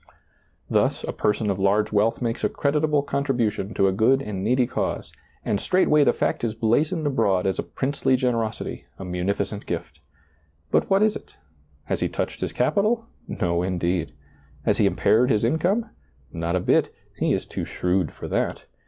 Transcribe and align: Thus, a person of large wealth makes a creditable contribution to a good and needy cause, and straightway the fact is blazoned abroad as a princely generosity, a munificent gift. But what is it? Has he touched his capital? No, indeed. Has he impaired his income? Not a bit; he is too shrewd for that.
Thus, 0.67 1.03
a 1.03 1.13
person 1.13 1.51
of 1.51 1.59
large 1.59 1.91
wealth 1.91 2.23
makes 2.23 2.43
a 2.43 2.49
creditable 2.49 3.03
contribution 3.03 3.71
to 3.75 3.87
a 3.87 3.91
good 3.91 4.19
and 4.19 4.43
needy 4.43 4.65
cause, 4.65 5.13
and 5.45 5.59
straightway 5.61 6.03
the 6.03 6.11
fact 6.11 6.43
is 6.43 6.55
blazoned 6.55 7.05
abroad 7.05 7.45
as 7.45 7.59
a 7.59 7.63
princely 7.63 8.15
generosity, 8.15 8.87
a 8.97 9.05
munificent 9.05 9.67
gift. 9.67 9.99
But 10.71 10.89
what 10.89 11.03
is 11.03 11.15
it? 11.15 11.37
Has 11.83 11.99
he 11.99 12.09
touched 12.09 12.41
his 12.41 12.51
capital? 12.51 13.05
No, 13.27 13.61
indeed. 13.61 14.11
Has 14.65 14.79
he 14.79 14.87
impaired 14.87 15.29
his 15.29 15.43
income? 15.43 15.91
Not 16.33 16.55
a 16.55 16.59
bit; 16.59 16.91
he 17.19 17.31
is 17.31 17.45
too 17.45 17.65
shrewd 17.65 18.11
for 18.11 18.27
that. 18.27 18.65